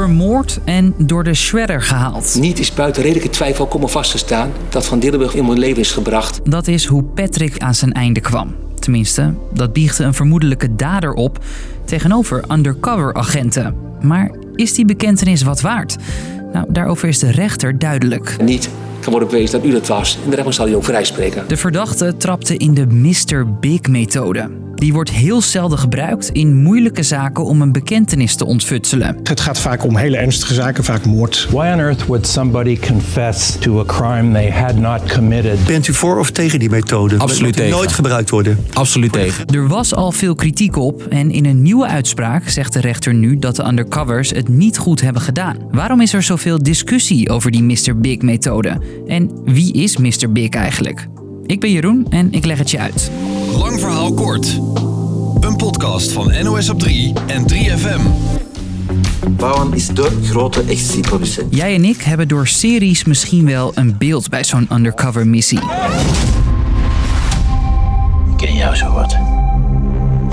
vermoord 0.00 0.60
en 0.64 0.94
door 0.96 1.24
de 1.24 1.34
shredder 1.34 1.82
gehaald. 1.82 2.36
Niet 2.40 2.58
is 2.58 2.74
buiten 2.74 3.02
redelijke 3.02 3.30
twijfel 3.30 3.66
komen 3.66 3.88
vast 3.88 4.10
te 4.10 4.18
staan 4.18 4.52
dat 4.68 4.86
Van 4.86 4.98
Dillenburg 4.98 5.34
in 5.34 5.46
mijn 5.46 5.58
leven 5.58 5.80
is 5.80 5.92
gebracht. 5.92 6.40
Dat 6.44 6.66
is 6.66 6.86
hoe 6.86 7.02
Patrick 7.02 7.58
aan 7.58 7.74
zijn 7.74 7.92
einde 7.92 8.20
kwam. 8.20 8.54
Tenminste, 8.78 9.34
dat 9.52 9.72
biechtte 9.72 10.04
een 10.04 10.14
vermoedelijke 10.14 10.74
dader 10.76 11.12
op 11.12 11.44
tegenover 11.84 12.44
undercover 12.52 13.14
agenten. 13.14 13.74
Maar 14.00 14.30
is 14.54 14.74
die 14.74 14.84
bekentenis 14.84 15.42
wat 15.42 15.60
waard? 15.60 15.96
Nou, 16.52 16.66
daarover 16.68 17.08
is 17.08 17.18
de 17.18 17.30
rechter 17.30 17.78
duidelijk. 17.78 18.36
Niet 18.42 18.70
kan 19.00 19.10
worden 19.12 19.28
bewezen 19.28 19.60
dat 19.60 19.68
u 19.68 19.72
dat 19.72 19.86
was. 19.86 20.18
En 20.24 20.30
de 20.30 20.36
rechter 20.36 20.54
zal 20.54 20.68
u 20.68 20.74
ook 20.74 20.84
vrijspreken. 20.84 21.44
De 21.48 21.56
verdachte 21.56 22.16
trapte 22.16 22.56
in 22.56 22.74
de 22.74 22.86
Mr. 22.86 23.58
Big-methode. 23.60 24.50
Die 24.80 24.92
wordt 24.92 25.10
heel 25.10 25.40
zelden 25.40 25.78
gebruikt 25.78 26.28
in 26.28 26.62
moeilijke 26.62 27.02
zaken 27.02 27.44
om 27.44 27.62
een 27.62 27.72
bekentenis 27.72 28.34
te 28.34 28.44
ontfutselen. 28.44 29.16
Het 29.22 29.40
gaat 29.40 29.58
vaak 29.58 29.84
om 29.84 29.96
hele 29.96 30.16
ernstige 30.16 30.54
zaken, 30.54 30.84
vaak 30.84 31.04
moord. 31.04 31.46
Why 31.50 31.70
on 31.72 31.78
earth 31.78 32.06
would 32.06 32.26
somebody 32.26 32.78
confess 32.78 33.56
to 33.58 33.80
a 33.80 33.84
crime 33.84 34.32
they 34.32 34.50
had 34.50 34.76
not 34.76 35.12
committed? 35.12 35.64
Bent 35.66 35.88
u 35.88 35.94
voor 35.94 36.18
of 36.18 36.30
tegen 36.30 36.58
die 36.58 36.70
methode? 36.70 37.18
Absoluut 37.18 37.56
tegen. 37.56 37.70
nooit 37.70 37.92
gebruikt 37.92 38.30
worden? 38.30 38.58
Absoluut 38.72 39.12
tegen. 39.12 39.46
Er 39.46 39.68
was 39.68 39.94
al 39.94 40.12
veel 40.12 40.34
kritiek 40.34 40.76
op 40.76 41.02
en 41.02 41.30
in 41.30 41.46
een 41.46 41.62
nieuwe 41.62 41.86
uitspraak 41.86 42.48
zegt 42.48 42.72
de 42.72 42.80
rechter 42.80 43.14
nu 43.14 43.38
dat 43.38 43.56
de 43.56 43.66
undercovers 43.66 44.30
het 44.30 44.48
niet 44.48 44.78
goed 44.78 45.00
hebben 45.00 45.22
gedaan. 45.22 45.56
Waarom 45.70 46.00
is 46.00 46.12
er 46.12 46.22
zoveel 46.22 46.62
discussie 46.62 47.30
over 47.30 47.50
die 47.50 47.62
Mr. 47.62 47.96
Big-methode? 47.96 48.80
En 49.06 49.30
wie 49.44 49.72
is 49.72 49.96
Mr. 49.96 50.32
Big 50.32 50.48
eigenlijk? 50.48 51.06
Ik 51.46 51.60
ben 51.60 51.70
Jeroen 51.70 52.06
en 52.10 52.32
ik 52.32 52.44
leg 52.44 52.58
het 52.58 52.70
je 52.70 52.78
uit. 52.78 53.10
Lang 53.60 53.80
verhaal 53.80 54.12
kort. 54.14 54.60
Een 55.40 55.56
podcast 55.56 56.12
van 56.12 56.32
NOS 56.42 56.68
op 56.68 56.78
3 56.78 57.12
en 57.26 57.44
3FM. 57.52 58.00
Bouwen 59.30 59.74
is 59.74 59.86
de 59.86 60.18
grote 60.22 60.60
ecstasy-producent. 60.60 61.54
Jij 61.54 61.74
en 61.74 61.84
ik 61.84 62.02
hebben 62.02 62.28
door 62.28 62.46
series 62.46 63.04
misschien 63.04 63.46
wel 63.46 63.72
een 63.74 63.98
beeld 63.98 64.28
bij 64.28 64.44
zo'n 64.44 64.68
undercover 64.72 65.26
missie. 65.26 65.58
Ik 68.30 68.36
ken 68.36 68.54
jou 68.54 68.76
zo 68.76 68.92
wat. 68.92 69.16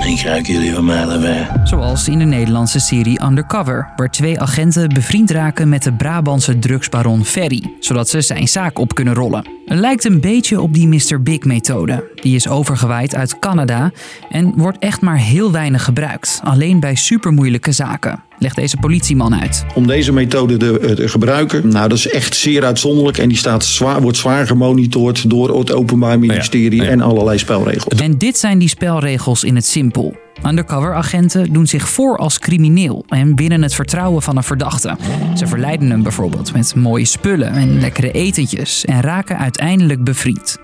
Ik 0.06 0.20
ruik 0.20 0.46
jullie 0.46 0.74
van 0.74 0.84
mijlen 0.84 1.20
weg. 1.20 1.50
Zoals 1.64 2.08
in 2.08 2.18
de 2.18 2.24
Nederlandse 2.24 2.80
serie 2.80 3.22
Undercover, 3.22 3.92
waar 3.96 4.10
twee 4.10 4.40
agenten 4.40 4.88
bevriend 4.88 5.30
raken 5.30 5.68
met 5.68 5.82
de 5.82 5.92
Brabantse 5.92 6.58
drugsbaron 6.58 7.24
Ferry, 7.24 7.74
zodat 7.80 8.08
ze 8.08 8.20
zijn 8.20 8.48
zaak 8.48 8.78
op 8.78 8.94
kunnen 8.94 9.14
rollen. 9.14 9.57
Het 9.68 9.78
lijkt 9.78 10.04
een 10.04 10.20
beetje 10.20 10.60
op 10.60 10.74
die 10.74 10.88
Mr. 10.88 11.22
Big-methode. 11.22 12.10
Die 12.14 12.34
is 12.34 12.48
overgewaaid 12.48 13.14
uit 13.14 13.38
Canada 13.38 13.92
en 14.30 14.52
wordt 14.56 14.78
echt 14.78 15.00
maar 15.00 15.18
heel 15.18 15.52
weinig 15.52 15.84
gebruikt, 15.84 16.40
alleen 16.44 16.80
bij 16.80 16.94
supermoeilijke 16.94 17.72
zaken. 17.72 18.22
Legt 18.38 18.56
deze 18.56 18.76
politieman 18.76 19.40
uit. 19.40 19.64
Om 19.74 19.86
deze 19.86 20.12
methode 20.12 20.56
te, 20.56 20.94
te, 20.96 21.08
gebruiken, 21.08 21.68
nou 21.68 21.88
dat 21.88 21.98
is 21.98 22.08
echt 22.08 22.36
zeer 22.36 22.64
uitzonderlijk 22.64 23.18
en 23.18 23.28
die 23.28 23.38
staat 23.38 23.64
zwaar, 23.64 24.02
wordt 24.02 24.16
zwaar 24.16 24.46
gemonitord 24.46 25.30
door 25.30 25.58
het 25.58 25.72
Openbaar 25.72 26.18
Ministerie 26.18 26.86
en 26.86 27.00
allerlei 27.00 27.38
spelregels. 27.38 28.00
En 28.00 28.18
dit 28.18 28.38
zijn 28.38 28.58
die 28.58 28.68
spelregels 28.68 29.44
in 29.44 29.54
het 29.54 29.66
simpel. 29.66 30.16
Undercover-agenten 30.46 31.52
doen 31.52 31.66
zich 31.66 31.88
voor 31.88 32.16
als 32.16 32.38
crimineel 32.38 33.04
en 33.08 33.36
winnen 33.36 33.62
het 33.62 33.74
vertrouwen 33.74 34.22
van 34.22 34.36
een 34.36 34.42
verdachte. 34.42 34.96
Ze 35.34 35.46
verleiden 35.46 35.90
hem 35.90 36.02
bijvoorbeeld 36.02 36.52
met 36.52 36.74
mooie 36.74 37.04
spullen 37.04 37.52
en 37.52 37.80
lekkere 37.80 38.10
etentjes 38.12 38.84
en 38.84 39.00
raken 39.00 39.38
uiteindelijk 39.38 40.04
bevriend. 40.04 40.58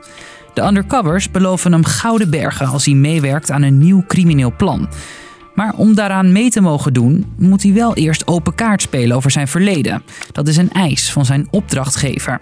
De 0.55 0.63
undercovers 0.63 1.31
beloven 1.31 1.73
hem 1.73 1.85
gouden 1.85 2.31
bergen 2.31 2.67
als 2.67 2.85
hij 2.85 2.95
meewerkt 2.95 3.51
aan 3.51 3.63
een 3.63 3.79
nieuw 3.79 4.05
crimineel 4.07 4.53
plan. 4.57 4.89
Maar 5.55 5.75
om 5.77 5.95
daaraan 5.95 6.33
mee 6.33 6.51
te 6.51 6.61
mogen 6.61 6.93
doen, 6.93 7.33
moet 7.39 7.63
hij 7.63 7.73
wel 7.73 7.95
eerst 7.95 8.27
open 8.27 8.55
kaart 8.55 8.83
spelen 8.83 9.17
over 9.17 9.31
zijn 9.31 9.49
verleden. 9.49 10.03
Dat 10.33 10.49
is 10.49 10.57
een 10.57 10.73
eis 10.73 11.13
van 11.13 11.25
zijn 11.25 11.47
opdrachtgever. 11.51 12.41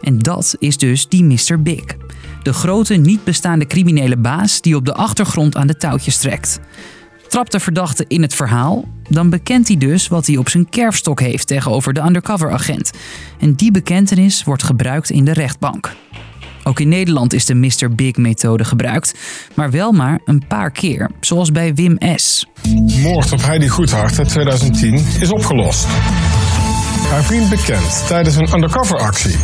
En 0.00 0.18
dat 0.18 0.54
is 0.58 0.76
dus 0.76 1.08
die 1.08 1.24
Mr. 1.24 1.62
Big. 1.62 1.84
De 2.42 2.52
grote, 2.52 2.94
niet 2.94 3.24
bestaande 3.24 3.66
criminele 3.66 4.16
baas 4.16 4.60
die 4.60 4.76
op 4.76 4.84
de 4.84 4.94
achtergrond 4.94 5.56
aan 5.56 5.66
de 5.66 5.76
touwtjes 5.76 6.16
trekt. 6.16 6.60
Trapt 7.28 7.52
de 7.52 7.60
verdachte 7.60 8.04
in 8.08 8.22
het 8.22 8.34
verhaal, 8.34 8.84
dan 9.08 9.30
bekent 9.30 9.68
hij 9.68 9.76
dus 9.76 10.08
wat 10.08 10.26
hij 10.26 10.36
op 10.36 10.48
zijn 10.48 10.68
kerfstok 10.68 11.20
heeft 11.20 11.46
tegenover 11.46 11.92
de 11.92 12.00
undercover-agent. 12.00 12.90
En 13.38 13.54
die 13.54 13.70
bekentenis 13.70 14.44
wordt 14.44 14.62
gebruikt 14.62 15.10
in 15.10 15.24
de 15.24 15.32
rechtbank. 15.32 15.96
Ook 16.64 16.80
in 16.80 16.88
Nederland 16.88 17.32
is 17.32 17.44
de 17.44 17.54
Mr. 17.54 17.94
Big-methode 17.94 18.64
gebruikt, 18.64 19.14
maar 19.54 19.70
wel 19.70 19.92
maar 19.92 20.20
een 20.24 20.42
paar 20.48 20.70
keer, 20.70 21.10
zoals 21.20 21.52
bij 21.52 21.74
Wim 21.74 21.98
S. 22.16 22.46
Moord 23.02 23.32
op 23.32 23.42
Heidi 23.42 23.68
Goedhart 23.68 24.18
uit 24.18 24.28
2010 24.28 25.04
is 25.20 25.30
opgelost. 25.30 25.86
Haar 27.08 27.24
vriend 27.24 27.48
bekend 27.48 28.06
tijdens 28.06 28.36
een 28.36 28.52
undercover-actie. 28.54 29.36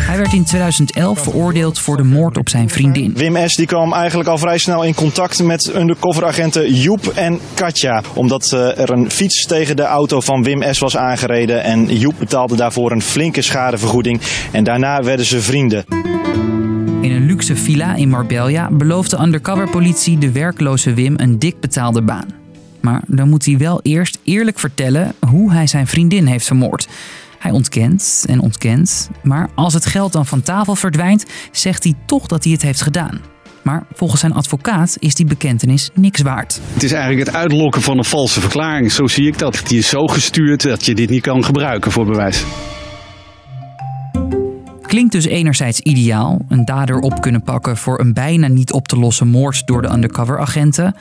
Hij 0.00 0.16
werd 0.16 0.32
in 0.32 0.44
2011 0.44 1.18
veroordeeld 1.18 1.78
voor 1.78 1.96
de 1.96 2.02
moord 2.02 2.36
op 2.36 2.48
zijn 2.48 2.68
vriendin. 2.68 3.12
Wim 3.14 3.48
S. 3.48 3.54
die 3.54 3.66
kwam 3.66 3.92
eigenlijk 3.92 4.28
al 4.28 4.38
vrij 4.38 4.58
snel 4.58 4.84
in 4.84 4.94
contact 4.94 5.42
met 5.42 5.74
undercoveragenten 5.74 6.74
Joep 6.74 7.06
en 7.06 7.40
Katja. 7.54 8.02
Omdat 8.14 8.50
uh, 8.54 8.78
er 8.78 8.90
een 8.90 9.10
fiets 9.10 9.46
tegen 9.46 9.76
de 9.76 9.82
auto 9.82 10.20
van 10.20 10.42
Wim 10.42 10.74
S. 10.74 10.78
was 10.78 10.96
aangereden. 10.96 11.62
En 11.62 11.98
Joep 11.98 12.14
betaalde 12.18 12.56
daarvoor 12.56 12.92
een 12.92 13.02
flinke 13.02 13.42
schadevergoeding. 13.42 14.20
En 14.52 14.64
daarna 14.64 15.02
werden 15.02 15.26
ze 15.26 15.40
vrienden. 15.40 15.84
In 17.00 17.12
een 17.12 17.26
luxe 17.26 17.56
villa 17.56 17.94
in 17.94 18.08
Marbella 18.08 18.70
belooft 18.72 19.10
de 19.10 19.18
undercoverpolitie 19.20 20.18
de 20.18 20.32
werkloze 20.32 20.94
Wim 20.94 21.14
een 21.16 21.38
dik 21.38 21.60
betaalde 21.60 22.02
baan. 22.02 22.37
Maar 22.80 23.02
dan 23.06 23.28
moet 23.28 23.44
hij 23.44 23.58
wel 23.58 23.80
eerst 23.82 24.18
eerlijk 24.24 24.58
vertellen 24.58 25.14
hoe 25.26 25.52
hij 25.52 25.66
zijn 25.66 25.86
vriendin 25.86 26.26
heeft 26.26 26.46
vermoord. 26.46 26.88
Hij 27.38 27.50
ontkent 27.50 28.24
en 28.28 28.40
ontkent, 28.40 29.10
maar 29.22 29.48
als 29.54 29.74
het 29.74 29.86
geld 29.86 30.12
dan 30.12 30.26
van 30.26 30.42
tafel 30.42 30.74
verdwijnt, 30.74 31.26
zegt 31.52 31.84
hij 31.84 31.94
toch 32.06 32.26
dat 32.26 32.44
hij 32.44 32.52
het 32.52 32.62
heeft 32.62 32.82
gedaan. 32.82 33.20
Maar 33.62 33.86
volgens 33.92 34.20
zijn 34.20 34.32
advocaat 34.32 34.96
is 34.98 35.14
die 35.14 35.26
bekentenis 35.26 35.90
niks 35.94 36.20
waard. 36.20 36.60
Het 36.72 36.82
is 36.82 36.92
eigenlijk 36.92 37.26
het 37.26 37.36
uitlokken 37.36 37.82
van 37.82 37.98
een 37.98 38.04
valse 38.04 38.40
verklaring. 38.40 38.92
Zo 38.92 39.06
zie 39.06 39.26
ik 39.26 39.38
dat. 39.38 39.62
Die 39.64 39.78
is 39.78 39.88
zo 39.88 40.06
gestuurd 40.06 40.62
dat 40.62 40.84
je 40.84 40.94
dit 40.94 41.10
niet 41.10 41.22
kan 41.22 41.44
gebruiken 41.44 41.92
voor 41.92 42.04
bewijs. 42.04 42.44
Klinkt 44.82 45.12
dus 45.12 45.24
enerzijds 45.24 45.80
ideaal, 45.80 46.44
een 46.48 46.64
dader 46.64 46.98
op 46.98 47.20
kunnen 47.20 47.42
pakken 47.42 47.76
voor 47.76 48.00
een 48.00 48.12
bijna 48.12 48.48
niet 48.48 48.72
op 48.72 48.88
te 48.88 48.98
lossen 48.98 49.28
moord 49.28 49.66
door 49.66 49.82
de 49.82 49.88
undercover-agenten. 49.92 50.94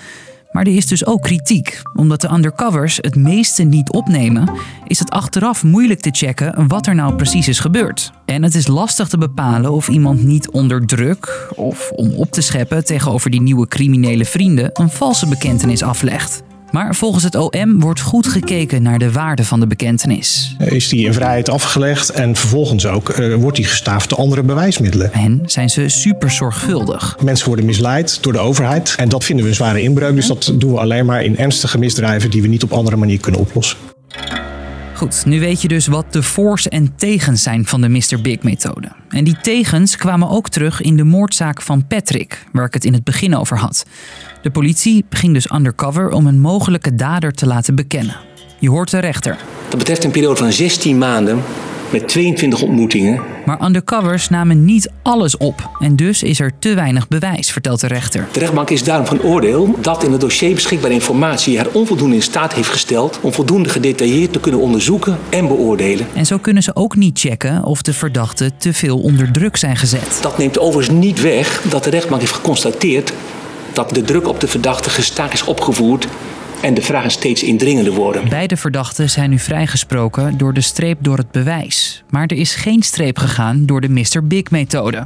Maar 0.58 0.66
er 0.66 0.76
is 0.76 0.88
dus 0.88 1.06
ook 1.06 1.22
kritiek. 1.22 1.82
Omdat 1.94 2.22
de 2.22 2.32
undercovers 2.32 2.98
het 3.02 3.16
meeste 3.16 3.64
niet 3.64 3.92
opnemen, 3.92 4.50
is 4.88 5.00
het 5.00 5.10
achteraf 5.10 5.64
moeilijk 5.64 6.00
te 6.00 6.10
checken 6.12 6.68
wat 6.68 6.88
er 6.88 6.96
nou 6.96 7.16
precies 7.16 7.48
is 7.48 7.60
gebeurd. 7.60 8.12
En 8.26 8.44
het 8.44 8.56
is 8.56 8.68
lastig 8.68 9.08
te 9.08 9.18
bepalen 9.18 9.72
of 9.72 9.88
iemand 9.88 10.24
niet 10.24 10.50
onder 10.50 10.86
druk 10.86 11.52
of 11.56 11.92
om 11.92 12.12
op 12.12 12.32
te 12.32 12.42
scheppen 12.42 12.86
tegenover 12.86 13.30
die 13.30 13.42
nieuwe 13.42 13.68
criminele 13.68 14.26
vrienden 14.26 14.70
een 14.74 14.90
valse 14.90 15.28
bekentenis 15.28 15.84
aflegt. 15.84 16.44
Maar 16.72 16.96
volgens 16.96 17.24
het 17.24 17.36
OM 17.36 17.80
wordt 17.80 18.02
goed 18.02 18.28
gekeken 18.28 18.82
naar 18.82 19.00
de 19.00 19.12
waarde 19.12 19.46
van 19.46 19.60
de 19.60 19.68
bekentenis. 19.68 20.56
Is 20.60 20.90
die 20.90 21.06
in 21.06 21.14
vrijheid 21.14 21.50
afgelegd 21.50 22.10
en 22.10 22.36
vervolgens 22.36 22.86
ook 22.86 23.20
uh, 23.20 23.36
wordt 23.36 23.58
die 23.58 23.66
gestaafd 23.66 24.10
door 24.10 24.18
andere 24.18 24.44
bewijsmiddelen. 24.44 25.14
En 25.14 25.42
zijn 25.46 25.70
ze 25.70 25.90
super 25.90 26.32
zorgvuldig. 26.32 27.18
Mensen 27.24 27.48
worden 27.48 27.66
misleid 27.66 28.24
door 28.24 28.34
de 28.34 28.40
overheid 28.40 28.96
en 28.98 29.10
dat 29.10 29.24
vinden 29.24 29.46
we 29.46 29.52
een 29.52 29.58
zware 29.58 29.82
inbreuk. 29.82 30.16
Dus 30.16 30.28
dat 30.28 30.54
doen 30.56 30.72
we 30.72 30.80
alleen 30.80 31.06
maar 31.06 31.24
in 31.24 31.38
ernstige 31.38 31.78
misdrijven 31.78 32.30
die 32.30 32.42
we 32.42 32.48
niet 32.48 32.64
op 32.64 32.72
andere 32.72 32.96
manier 32.96 33.20
kunnen 33.20 33.42
oplossen. 33.42 33.78
Goed, 34.98 35.26
nu 35.26 35.40
weet 35.40 35.62
je 35.62 35.68
dus 35.68 35.88
wat 35.88 36.14
de 36.14 36.24
voor's 36.24 36.68
en 36.68 36.96
tegens 36.96 37.44
zijn 37.44 37.66
van 37.66 37.82
de 37.82 37.90
Mr. 37.90 38.22
Big-methode. 38.22 38.92
En 39.10 39.24
die 39.24 39.38
tegens 39.42 39.98
kwamen 39.98 40.30
ook 40.30 40.50
terug 40.50 40.82
in 40.82 40.98
de 40.98 41.04
moordzaak 41.04 41.62
van 41.62 41.88
Patrick, 41.88 42.46
waar 42.52 42.66
ik 42.66 42.74
het 42.74 42.86
in 42.86 42.94
het 42.94 43.04
begin 43.04 43.36
over 43.36 43.58
had. 43.58 43.86
De 44.42 44.52
politie 44.52 45.06
ging 45.10 45.34
dus 45.34 45.52
undercover 45.52 46.10
om 46.10 46.28
een 46.28 46.40
mogelijke 46.40 46.96
dader 46.96 47.32
te 47.32 47.48
laten 47.48 47.76
bekennen. 47.76 48.16
Je 48.60 48.70
hoort 48.70 48.92
de 48.92 49.00
rechter. 49.00 49.38
Dat 49.70 49.78
betreft 49.78 50.04
een 50.04 50.12
periode 50.12 50.36
van 50.36 50.52
16 50.52 50.98
maanden 50.98 51.44
met 51.92 52.08
22 52.08 52.62
ontmoetingen. 52.62 53.22
Maar 53.46 53.66
undercovers 53.66 54.30
namen 54.30 54.66
niet 54.66 54.92
alles 55.02 55.38
op 55.38 55.70
en 55.80 55.96
dus 55.96 56.24
is 56.24 56.40
er 56.40 56.52
te 56.60 56.74
weinig 56.74 57.08
bewijs, 57.08 57.52
vertelt 57.52 57.80
de 57.80 57.88
rechter. 57.88 58.28
De 58.32 58.40
rechtbank 58.40 58.70
is 58.70 58.84
daarom 58.84 59.06
van 59.06 59.22
oordeel 59.22 59.76
dat 59.82 60.04
in 60.04 60.12
het 60.12 60.22
dossier 60.22 60.54
beschikbare 60.54 60.94
informatie 60.94 61.58
haar 61.58 61.68
onvoldoende 61.72 62.16
in 62.16 62.22
staat 62.22 62.54
heeft 62.54 62.70
gesteld 62.70 63.20
om 63.22 63.34
voldoende 63.34 63.70
gedetailleerd 63.70 64.34
te 64.34 64.40
kunnen 64.40 64.62
onderzoeken 64.62 65.18
en 65.30 65.48
beoordelen. 65.48 66.08
En 66.14 66.26
zo 66.26 66.38
kunnen 66.38 66.64
ze 66.64 66.76
ook 66.76 66.96
niet 66.96 67.20
checken 67.20 67.64
of 67.64 67.82
de 67.82 67.94
verdachten 67.94 68.52
te 68.58 68.74
veel 68.74 69.00
onder 69.00 69.32
druk 69.32 69.58
zijn 69.58 69.76
gezet. 69.76 70.18
Dat 70.22 70.38
neemt 70.38 70.60
overigens 70.60 70.98
niet 70.98 71.22
weg 71.22 71.62
dat 71.70 71.84
de 71.84 71.90
rechtbank 71.90 72.22
heeft 72.22 72.34
geconstateerd 72.34 73.14
dat 73.74 73.90
de 73.90 74.02
druk 74.02 74.28
op 74.28 74.40
de 74.40 74.48
verdachte 74.48 74.90
gestaag 74.90 75.34
is 75.34 75.44
opgevoerd 75.44 76.08
en 76.62 76.74
de 76.74 76.82
vragen 76.82 77.12
steeds 77.12 77.44
indringender 77.44 77.94
worden. 77.94 78.30
Beide 78.30 78.58
verdachten 78.58 79.10
zijn 79.10 79.30
nu 79.30 79.40
vrijgesproken 79.40 80.38
door 80.38 80.54
de 80.54 80.62
streep 80.62 80.98
door 81.02 81.18
het 81.18 81.32
bewijs. 81.32 82.04
Maar 82.10 82.26
er 82.28 82.38
is 82.38 82.56
geen 82.56 82.84
streep 82.84 83.18
gegaan 83.18 83.66
door 83.66 83.82
de 83.82 83.90
Mr. 83.90 84.24
Big-methode. 84.24 85.04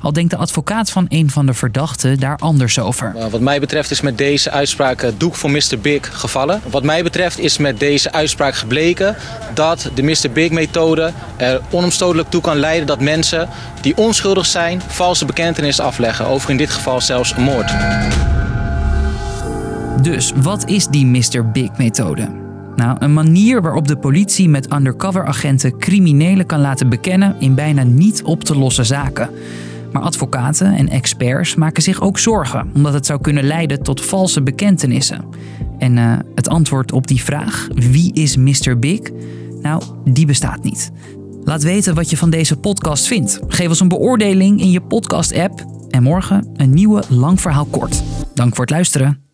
Al 0.00 0.12
denkt 0.12 0.30
de 0.30 0.36
advocaat 0.36 0.90
van 0.90 1.06
een 1.08 1.30
van 1.30 1.46
de 1.46 1.54
verdachten 1.54 2.20
daar 2.20 2.36
anders 2.36 2.78
over. 2.78 3.14
Wat 3.30 3.40
mij 3.40 3.60
betreft 3.60 3.90
is 3.90 4.00
met 4.00 4.18
deze 4.18 4.50
uitspraak 4.50 5.02
het 5.02 5.20
doek 5.20 5.34
voor 5.34 5.50
Mr. 5.50 5.78
Big 5.82 6.20
gevallen. 6.20 6.60
Wat 6.70 6.82
mij 6.82 7.02
betreft 7.02 7.38
is 7.38 7.58
met 7.58 7.80
deze 7.80 8.12
uitspraak 8.12 8.54
gebleken 8.54 9.16
dat 9.54 9.90
de 9.94 10.02
Mr. 10.02 10.30
Big-methode 10.32 11.12
er 11.36 11.60
onomstotelijk 11.70 12.30
toe 12.30 12.40
kan 12.40 12.56
leiden 12.56 12.86
dat 12.86 13.00
mensen 13.00 13.48
die 13.80 13.96
onschuldig 13.96 14.46
zijn 14.46 14.82
valse 14.86 15.24
bekentenis 15.24 15.80
afleggen 15.80 16.26
over 16.26 16.50
in 16.50 16.56
dit 16.56 16.70
geval 16.70 17.00
zelfs 17.00 17.32
een 17.36 17.42
moord. 17.42 17.72
Dus 20.02 20.32
wat 20.42 20.68
is 20.68 20.86
die 20.86 21.06
Mr. 21.06 21.50
Big-methode? 21.52 22.28
Nou, 22.76 22.96
een 22.98 23.12
manier 23.12 23.62
waarop 23.62 23.88
de 23.88 23.96
politie 23.96 24.48
met 24.48 24.72
undercover-agenten 24.72 25.78
criminelen 25.78 26.46
kan 26.46 26.60
laten 26.60 26.88
bekennen 26.88 27.36
in 27.38 27.54
bijna 27.54 27.82
niet 27.82 28.22
op 28.22 28.44
te 28.44 28.58
lossen 28.58 28.86
zaken. 28.86 29.30
Maar 29.92 30.02
advocaten 30.02 30.74
en 30.74 30.88
experts 30.88 31.54
maken 31.54 31.82
zich 31.82 32.00
ook 32.00 32.18
zorgen, 32.18 32.70
omdat 32.74 32.92
het 32.92 33.06
zou 33.06 33.20
kunnen 33.20 33.44
leiden 33.44 33.82
tot 33.82 34.04
valse 34.04 34.42
bekentenissen. 34.42 35.24
En 35.78 35.96
uh, 35.96 36.16
het 36.34 36.48
antwoord 36.48 36.92
op 36.92 37.06
die 37.06 37.22
vraag, 37.22 37.68
wie 37.74 38.12
is 38.12 38.36
Mr. 38.36 38.78
Big? 38.78 39.00
Nou, 39.62 39.82
die 40.04 40.26
bestaat 40.26 40.62
niet. 40.62 40.90
Laat 41.44 41.62
weten 41.62 41.94
wat 41.94 42.10
je 42.10 42.16
van 42.16 42.30
deze 42.30 42.56
podcast 42.56 43.06
vindt. 43.06 43.40
Geef 43.48 43.68
ons 43.68 43.80
een 43.80 43.88
beoordeling 43.88 44.60
in 44.60 44.70
je 44.70 44.80
podcast-app. 44.80 45.64
En 45.90 46.02
morgen 46.02 46.48
een 46.56 46.70
nieuwe 46.70 47.02
lang 47.08 47.40
verhaal 47.40 47.64
kort. 47.64 48.02
Dank 48.34 48.54
voor 48.54 48.64
het 48.64 48.74
luisteren. 48.74 49.27